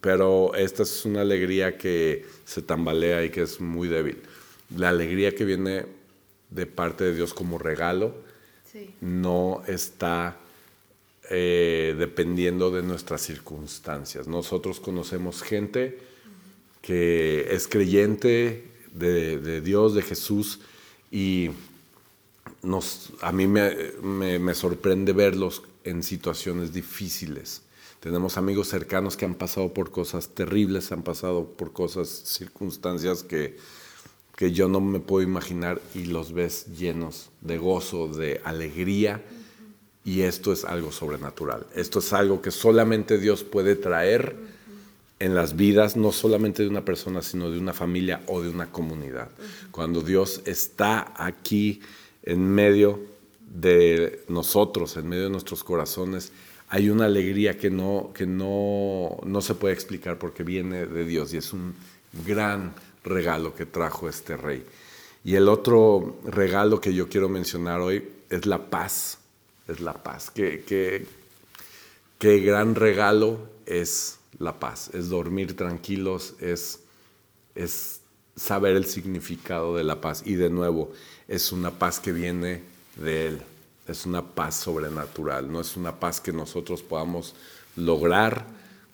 [0.00, 4.18] pero esta es una alegría que se tambalea y que es muy débil.
[4.76, 5.86] La alegría que viene
[6.50, 8.14] de parte de Dios como regalo
[9.00, 10.38] no está
[11.30, 14.26] eh, dependiendo de nuestras circunstancias.
[14.26, 15.98] Nosotros conocemos gente
[16.80, 20.60] que es creyente de, Dios, de Jesús,
[21.10, 21.50] y
[22.62, 27.62] nos, a mí me, sorprende verlos en situaciones difíciles.
[28.00, 33.56] Tenemos amigos cercanos que han pasado por cosas terribles, han pasado por cosas, circunstancias que
[34.36, 39.22] que yo no me puedo imaginar y los ves llenos de gozo, de alegría.
[40.04, 41.66] Y esto es algo sobrenatural.
[41.74, 44.34] Esto es algo que solamente Dios puede traer
[45.20, 48.72] en las vidas, no solamente de una persona, sino de una familia o de una
[48.72, 49.28] comunidad.
[49.70, 51.80] Cuando Dios está aquí
[52.22, 53.00] en medio
[53.40, 56.32] de nosotros, en medio de nuestros corazones,
[56.68, 61.34] hay una alegría que no, que no, no se puede explicar porque viene de Dios
[61.34, 61.74] y es un
[62.26, 64.64] gran regalo que trajo este rey.
[65.24, 69.18] Y el otro regalo que yo quiero mencionar hoy es la paz.
[69.68, 70.30] Es la paz.
[70.30, 70.64] Qué,
[72.18, 74.90] qué, gran regalo es la paz.
[74.92, 76.80] Es dormir tranquilos, es,
[77.54, 78.01] es
[78.36, 80.22] saber el significado de la paz.
[80.24, 80.92] Y de nuevo,
[81.28, 82.62] es una paz que viene
[82.96, 83.42] de Él.
[83.86, 85.50] Es una paz sobrenatural.
[85.50, 87.34] No es una paz que nosotros podamos
[87.76, 88.46] lograr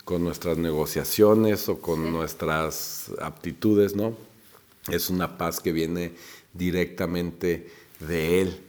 [0.03, 4.17] con nuestras negociaciones o con nuestras aptitudes, ¿no?
[4.87, 6.13] Es una paz que viene
[6.53, 8.59] directamente de Él.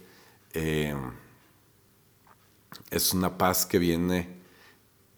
[0.52, 0.94] Eh,
[2.90, 4.28] es una paz que viene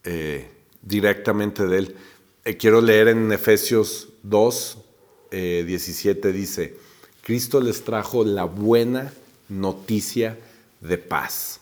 [0.05, 0.49] eh,
[0.83, 1.97] directamente de Él.
[2.45, 4.79] Eh, quiero leer en Efesios 2,
[5.33, 6.77] 17, dice,
[7.23, 9.13] Cristo les trajo la buena
[9.49, 10.39] noticia
[10.81, 11.61] de paz,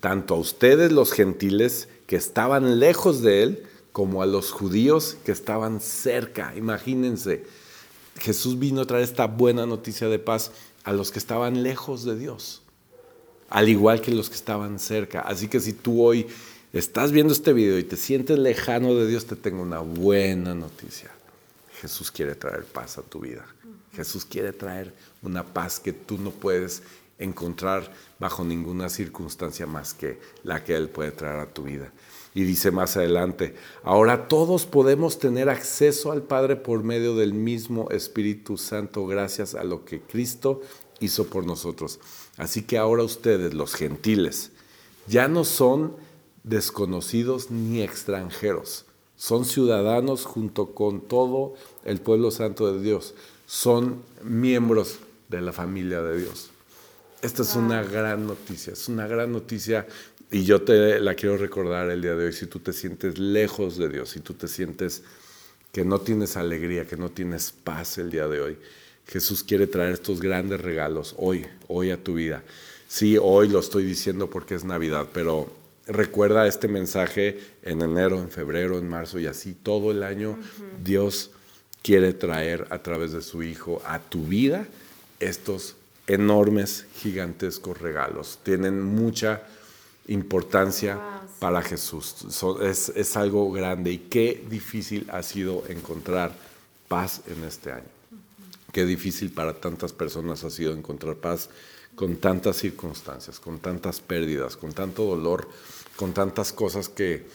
[0.00, 5.32] tanto a ustedes los gentiles que estaban lejos de Él, como a los judíos que
[5.32, 6.54] estaban cerca.
[6.56, 7.44] Imagínense,
[8.18, 10.52] Jesús vino a traer esta buena noticia de paz
[10.84, 12.62] a los que estaban lejos de Dios,
[13.48, 15.20] al igual que los que estaban cerca.
[15.20, 16.26] Así que si tú hoy
[16.72, 21.10] estás viendo este video y te sientes lejano de Dios, te tengo una buena noticia.
[21.80, 23.46] Jesús quiere traer paz a tu vida.
[23.92, 26.82] Jesús quiere traer una paz que tú no puedes
[27.18, 31.92] encontrar bajo ninguna circunstancia más que la que Él puede traer a tu vida.
[32.34, 37.90] Y dice más adelante, ahora todos podemos tener acceso al Padre por medio del mismo
[37.90, 40.62] Espíritu Santo gracias a lo que Cristo
[41.00, 41.98] hizo por nosotros.
[42.36, 44.52] Así que ahora ustedes, los gentiles,
[45.06, 45.96] ya no son
[46.44, 53.14] desconocidos ni extranjeros, son ciudadanos junto con todo el pueblo santo de Dios,
[53.46, 56.50] son miembros de la familia de Dios.
[57.22, 59.86] Esta es una gran noticia, es una gran noticia
[60.30, 63.76] y yo te la quiero recordar el día de hoy, si tú te sientes lejos
[63.76, 65.02] de Dios, si tú te sientes
[65.72, 68.58] que no tienes alegría, que no tienes paz el día de hoy,
[69.06, 72.44] Jesús quiere traer estos grandes regalos hoy, hoy a tu vida.
[72.86, 75.52] Sí, hoy lo estoy diciendo porque es Navidad, pero
[75.86, 80.38] recuerda este mensaje en enero, en febrero, en marzo y así todo el año.
[80.82, 81.32] Dios
[81.82, 84.66] quiere traer a través de su Hijo a tu vida
[85.18, 88.38] estos enormes, gigantescos regalos.
[88.42, 89.42] Tienen mucha
[90.08, 90.98] importancia
[91.38, 92.26] para Jesús.
[92.62, 96.32] es, algo grande y qué difícil ha sido encontrar
[96.88, 97.88] paz en este año.
[98.72, 101.48] Qué difícil para tantas personas ha sido encontrar paz
[101.94, 105.48] con tantas circunstancias, con tantas pérdidas, con tanto dolor,
[105.96, 107.26] con tantas cosas que,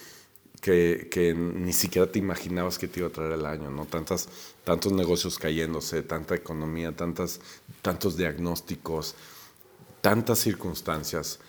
[0.65, 3.85] que, ni siquiera te imaginabas que te iba a traer el año, ¿no?
[3.85, 4.27] Tantas,
[4.63, 7.39] tantos negocios cayéndose, tanta economía, tantas,
[7.83, 9.13] tantos diagnósticos,
[10.01, 11.39] tantas circunstancias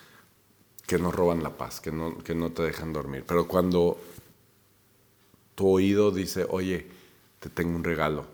[0.86, 3.24] que nos roban la paz, que no, que no te dejan dormir.
[3.26, 3.98] Pero cuando
[5.54, 6.86] tu oído dice, oye,
[7.40, 8.26] te tengo un regalo,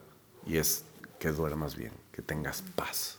[0.48, 0.84] y es
[1.20, 3.18] que duermas bien, que tengas paz,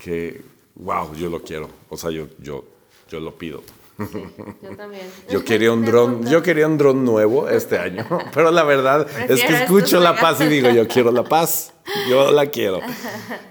[0.00, 0.44] que,
[0.76, 2.64] wow, yo lo quiero, o sea, yo, yo,
[3.08, 3.64] yo lo pido.
[4.62, 5.02] yo también.
[5.28, 9.42] Yo quería un dron, yo quería un dron nuevo este año, pero la verdad es
[9.42, 11.72] que escucho la paz y digo, yo quiero la paz.
[12.08, 12.80] Yo la quiero.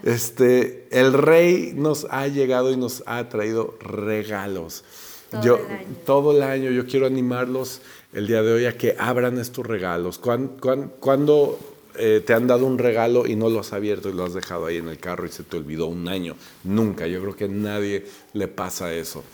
[0.04, 4.84] Este, el rey nos ha llegado y nos ha traído regalos.
[5.30, 5.86] Todo yo, el año.
[6.06, 7.82] todo el año, yo quiero animarlos
[8.14, 10.18] el día de hoy a que abran estos regalos.
[10.18, 11.58] Cuando,
[11.98, 14.66] eh, te han dado un regalo y no lo has abierto y lo has dejado
[14.66, 16.36] ahí en el carro y se te olvidó un año.
[16.64, 19.24] Nunca, yo creo que a nadie le pasa eso.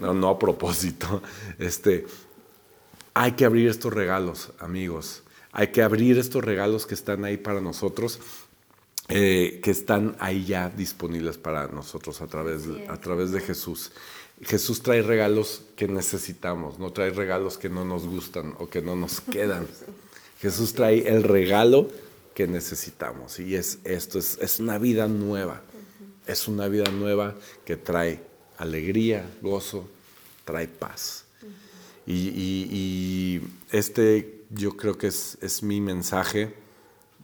[0.00, 1.22] No, no a propósito.
[1.58, 2.06] Este,
[3.14, 5.22] hay que abrir estos regalos, amigos.
[5.52, 8.20] Hay que abrir estos regalos que están ahí para nosotros,
[9.08, 13.92] eh, que están ahí ya disponibles para nosotros a través, a través de Jesús.
[14.42, 18.96] Jesús trae regalos que necesitamos, no trae regalos que no nos gustan o que no
[18.96, 19.66] nos quedan.
[20.40, 21.88] Jesús trae el regalo
[22.40, 25.60] que necesitamos y es esto, es, una vida nueva.
[26.26, 27.34] Es una vida nueva
[27.66, 28.22] que trae
[28.56, 29.86] alegría, gozo,
[30.46, 31.26] trae paz.
[32.06, 36.54] Y, este yo creo que es, es, mi mensaje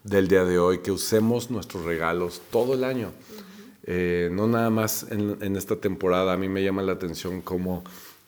[0.04, 3.10] del día de hoy, que usemos nuestros regalos todo el año.
[3.84, 7.84] Eh, no nada más en, en, esta temporada, a mí me llama la atención como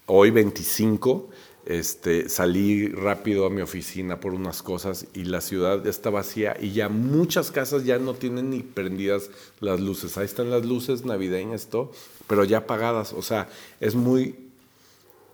[0.06, 1.28] hoy 25
[1.68, 6.72] este, salí rápido a mi oficina por unas cosas y la ciudad está vacía y
[6.72, 9.28] ya muchas casas ya no tienen ni prendidas
[9.60, 10.16] las luces.
[10.16, 11.92] Ahí están las luces navideñas, todo,
[12.26, 13.12] pero ya apagadas.
[13.12, 13.50] O sea,
[13.80, 14.34] es muy,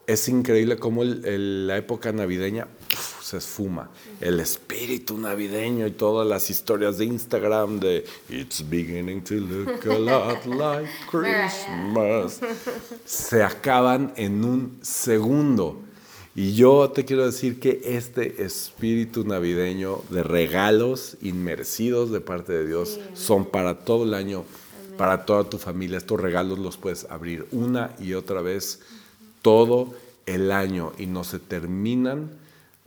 [0.08, 2.66] es increíble cómo la época navideña
[3.22, 3.90] se esfuma.
[4.20, 9.98] El espíritu navideño y todas las historias de Instagram de It's beginning to look a
[9.98, 12.40] lot like Christmas
[13.04, 15.93] se acaban en un segundo.
[16.36, 22.66] Y yo te quiero decir que este espíritu navideño de regalos inmerecidos de parte de
[22.66, 24.44] Dios son para todo el año,
[24.98, 25.96] para toda tu familia.
[25.96, 28.80] Estos regalos los puedes abrir una y otra vez
[29.42, 29.94] todo
[30.26, 32.30] el año y no se terminan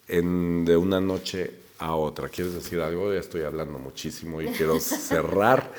[0.10, 2.28] en, de una noche a otra.
[2.28, 3.14] ¿Quieres decir algo?
[3.14, 5.72] Ya estoy hablando muchísimo y quiero cerrar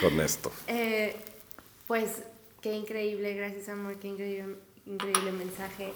[0.00, 0.50] con esto.
[0.68, 1.16] Eh,
[1.86, 2.22] pues
[2.62, 4.56] qué increíble, gracias amor, qué increíble,
[4.86, 5.92] increíble mensaje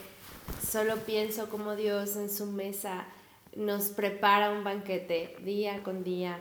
[0.69, 3.07] solo pienso como Dios en su mesa
[3.57, 6.39] nos prepara un banquete día con día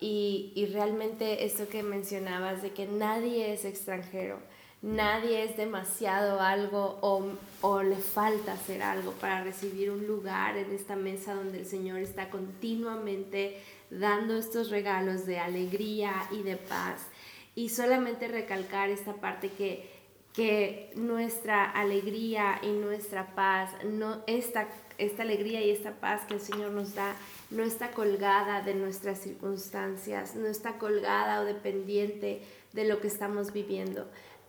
[0.00, 4.38] y, y, realmente esto que mencionabas de que nadie es extranjero,
[4.82, 7.24] nadie es demasiado algo o,
[7.62, 12.00] o le falta hacer algo para recibir un lugar en esta mesa donde el Señor
[12.00, 13.58] está continuamente
[13.90, 17.06] dando estos regalos de alegría y de paz.
[17.54, 19.95] Y solamente recalcar esta parte que
[20.36, 24.68] que nuestra alegría y nuestra paz, no, esta,
[24.98, 27.16] esta alegría y esta paz que el Señor nos da,
[27.50, 32.42] no está colgada de nuestras circunstancias, no está colgada o dependiente
[32.74, 34.06] de lo que estamos viviendo,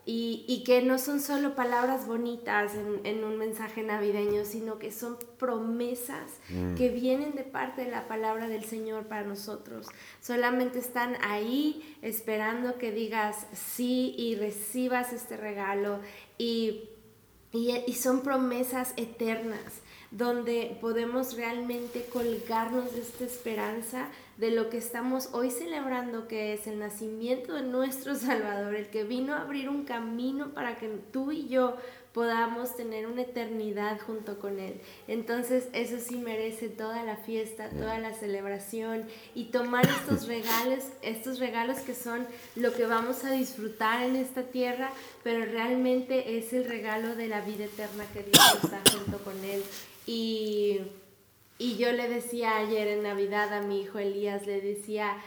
[0.09, 2.71] y, que no son solo palabras bonitas
[3.03, 6.75] en, un mensaje navideño, sino que son promesas mm.
[6.75, 9.87] que vienen de parte de la palabra del Señor para nosotros.
[10.21, 15.99] Solamente están ahí esperando que digas sí y recibas este regalo
[16.37, 16.89] y,
[17.51, 25.29] y son promesas eternas donde podemos realmente colgarnos de esta esperanza de lo que estamos
[25.33, 29.83] hoy celebrando, que es el nacimiento de nuestro Salvador, el que vino a abrir un
[29.83, 31.75] camino para que tú y yo
[32.13, 34.81] podamos tener una eternidad junto con Él.
[35.07, 41.37] Entonces eso sí merece toda la fiesta, toda la celebración y tomar estos regalos, estos
[41.37, 44.89] regalos que son lo que vamos a disfrutar en esta tierra,
[45.23, 49.61] pero realmente es el regalo de la vida eterna que Dios está junto con Él.
[50.07, 50.79] Y,
[51.59, 55.17] yo le decía ayer en Navidad a mi hijo Elías, le decía,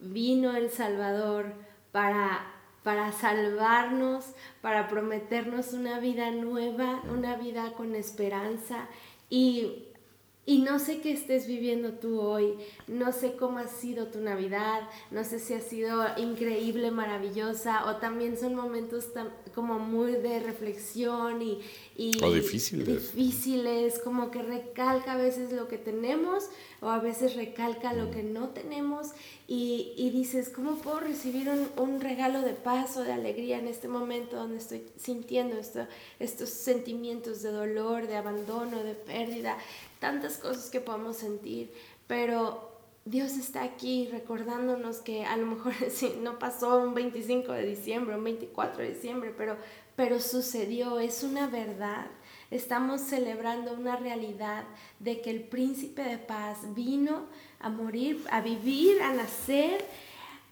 [0.00, 1.54] vino el Salvador
[1.92, 2.44] para,
[2.82, 8.88] para salvarnos, para prometernos una vida nueva, una vida con esperanza.
[9.30, 9.88] Y
[10.46, 12.54] y no sé qué estés viviendo tú hoy,
[12.86, 17.96] no sé cómo ha sido tu Navidad, no sé si ha sido increíble, maravillosa, o
[17.96, 19.06] también son momentos
[19.54, 21.62] como muy de reflexión y,
[21.96, 23.14] difíciles.
[23.14, 26.44] difíciles, como que recalca a veces lo que tenemos
[26.80, 28.10] o a veces recalca lo mm.
[28.10, 29.12] que no tenemos
[29.46, 33.68] y, y dices, ¿cómo puedo recibir un, un, regalo de paz o de alegría en
[33.68, 35.86] este momento donde estoy sintiendo esto,
[36.18, 39.56] estos sentimientos de dolor, de abandono, de pérdida?
[40.04, 41.72] Tantas cosas que podemos sentir,
[42.06, 42.72] pero
[43.06, 45.72] Dios está aquí recordándonos que a lo mejor
[46.20, 49.56] no pasó un 25 de diciembre, un 24 de diciembre, pero,
[49.96, 52.08] pero sucedió, es una verdad.
[52.50, 54.64] Estamos celebrando una realidad
[54.98, 57.24] de que el príncipe de paz vino
[57.58, 59.86] a morir, a vivir, a nacer,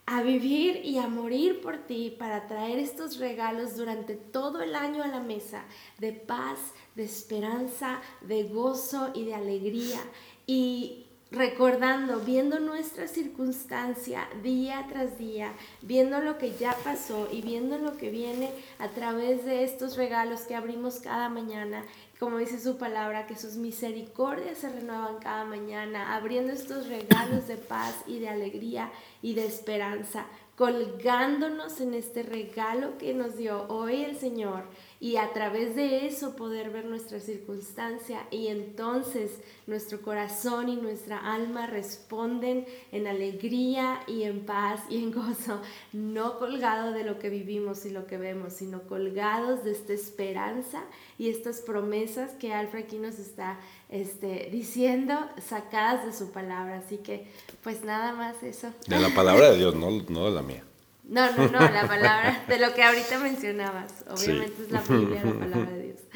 [0.07, 5.03] a vivir y a morir por ti para traer estos regalos durante todo el año
[5.03, 5.65] a la mesa
[5.99, 6.59] de paz,
[6.95, 10.01] de esperanza, de gozo y de alegría.
[10.47, 17.79] Y, recordando, viendo nuestra circunstancia día tras día, viendo lo que ya pasó y viendo
[17.79, 21.85] lo que viene a través de estos regalos que abrimos cada mañana,
[22.19, 27.57] como dice su palabra, que sus misericordias se renuevan cada mañana, abriendo estos regalos de
[27.57, 30.27] paz y de alegría y de esperanza,
[30.57, 34.65] colgándonos en este regalo que nos dio hoy el Señor
[35.03, 39.33] y a través de eso poder ver nuestra circunstancia y entonces
[39.67, 45.61] nuestro corazón y nuestra alma responden en alegría y en paz y en gozo,
[45.93, 50.85] no colgado de lo que vivimos y lo que vemos, sino colgados de esta esperanza
[51.19, 56.79] y estas promesas que Alfred aquí nos está este, diciendo, sacadas de su palabra.
[56.79, 57.27] Así que,
[57.65, 58.73] pues nada más eso.
[58.87, 60.63] De la palabra de Dios, no, no de la mía.
[61.05, 63.93] No, no, no, la palabra de lo que ahorita mencionabas.
[64.09, 66.01] Obviamente es la Biblia, la palabra de Dios.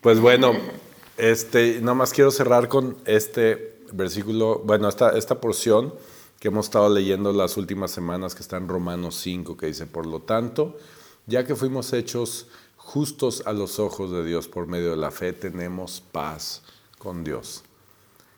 [0.00, 0.52] Pues bueno,
[1.16, 5.92] este, nada más quiero cerrar con este versículo, bueno, esta, esta porción
[6.38, 10.06] que hemos estado leyendo las últimas semanas, que está en Romanos 5, que dice, por
[10.06, 10.76] lo tanto,
[11.26, 15.32] ya que fuimos hechos justos a los ojos de Dios por medio de la fe,
[15.32, 16.62] tenemos paz
[16.98, 17.64] con Dios.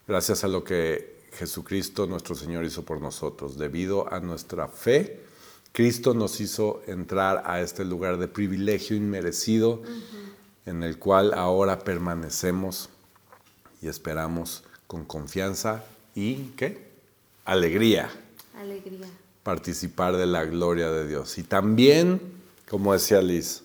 [0.08, 5.28] Gracias a lo que Jesucristo nuestro Señor hizo por nosotros, debido a nuestra fe
[5.72, 9.82] Cristo nos hizo entrar a este lugar de privilegio inmerecido
[10.66, 12.88] en el cual ahora permanecemos
[13.80, 16.90] y esperamos con confianza y ¿qué?
[17.44, 18.10] Alegría.
[18.58, 19.06] Alegría.
[19.42, 21.38] Participar de la gloria de Dios.
[21.38, 22.20] Y también,
[22.68, 23.62] como decía Liz,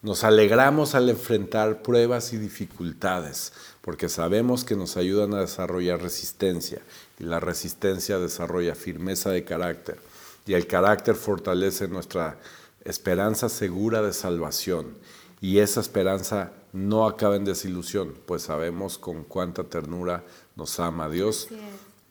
[0.00, 6.80] nos alegramos al enfrentar pruebas y dificultades, porque sabemos que nos ayudan a desarrollar resistencia
[7.18, 9.98] y la resistencia desarrolla firmeza de carácter
[10.46, 12.38] y el carácter fortalece nuestra
[12.84, 14.96] esperanza segura de salvación.
[15.40, 20.24] Y esa esperanza no acaba en desilusión, pues sabemos con cuánta ternura
[20.56, 21.48] nos ama Dios,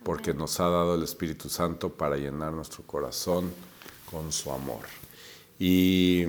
[0.04, 3.52] porque nos ha dado el Espíritu Santo para llenar nuestro corazón
[4.10, 4.82] con su amor.
[5.60, 6.26] Y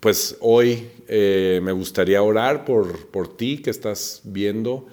[0.00, 4.86] pues hoy eh, me gustaría orar por, por ti que estás viendo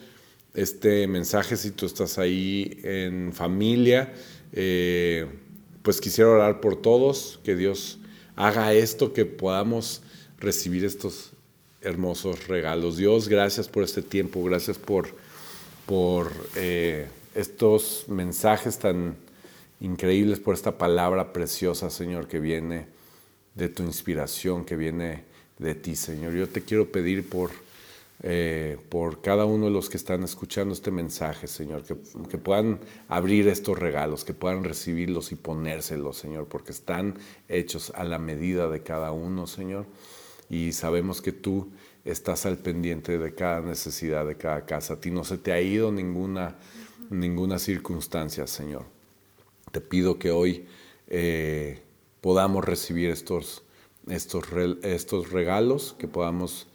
[0.53, 4.14] este mensaje, si tú estás ahí en familia.
[4.53, 5.28] Eh,
[5.86, 8.00] pues quisiera orar por todos, que Dios
[8.36, 10.02] haga esto, que podamos
[10.40, 11.32] recibir estos
[11.80, 12.98] hermosos regalos.
[12.98, 15.10] Dios, gracias por este tiempo, gracias por,
[15.86, 17.06] por eh,
[17.36, 19.16] estos mensajes tan
[19.80, 22.88] increíbles, por esta palabra preciosa, Señor, que viene
[23.54, 25.24] de tu inspiración, que viene
[25.60, 26.34] de ti, Señor.
[26.34, 27.52] Yo te quiero pedir por
[28.28, 31.93] eh, por cada uno de los que están escuchando este mensaje, Señor, que,
[32.39, 38.17] puedan abrir estos regalos, que puedan recibirlos y ponérselos, Señor, porque están hechos a la
[38.17, 39.86] medida de cada uno, Señor.
[40.49, 41.69] Y sabemos que tú
[42.03, 44.95] estás al pendiente de cada necesidad de cada casa.
[44.95, 46.55] A ti no se te ha ido ninguna,
[47.11, 48.86] ninguna circunstancia, Señor.
[49.71, 50.65] Te pido que hoy
[51.09, 51.84] eh,
[52.21, 53.61] podamos recibir estos,
[54.07, 54.45] estos,
[54.82, 56.65] estos regalos, que podamos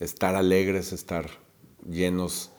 [0.00, 1.30] estar alegres, estar
[1.88, 2.50] llenos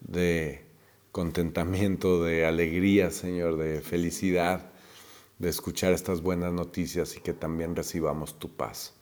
[0.00, 0.64] de
[1.12, 4.70] contentamiento, de alegría, Señor, de felicidad,
[5.38, 8.94] de escuchar estas buenas noticias y que también recibamos tu paz.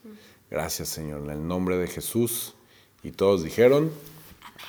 [0.50, 2.54] Gracias, Señor, en el nombre de Jesús.
[3.02, 3.90] Y todos dijeron,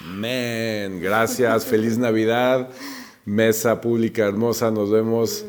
[0.01, 0.99] amén.
[1.01, 2.69] Gracias, feliz Navidad.
[3.25, 5.45] Mesa pública hermosa, nos vemos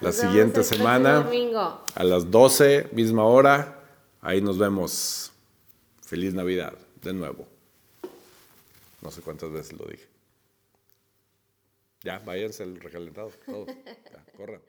[0.00, 1.24] la siguiente semana
[1.94, 3.80] a las 12, misma hora.
[4.20, 5.30] Ahí nos vemos.
[6.00, 7.46] Feliz Navidad de nuevo.
[9.00, 10.06] No sé cuántas veces lo dije.
[12.02, 13.66] Ya, váyanse el recalentado, todo.
[13.66, 14.62] Ya, corran.